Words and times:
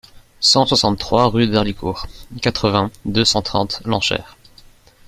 cent 0.39 0.65
soixante-trois 0.65 1.27
rue 1.29 1.45
d'Herlicourt, 1.45 2.07
quatre-vingts, 2.41 2.89
deux 3.05 3.23
cent 3.23 3.43
trente, 3.43 3.83
Lanchères 3.85 4.35